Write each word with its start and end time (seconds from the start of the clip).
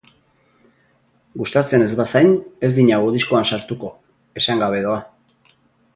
Gustatzen 1.41 1.85
ez 1.89 1.91
bazain 1.99 2.33
ez 2.69 2.73
dinagu 2.79 3.13
diskoan 3.19 3.47
sartuko, 3.53 3.95
esan 4.43 4.65
gabe 4.65 4.85
doa. 4.87 4.99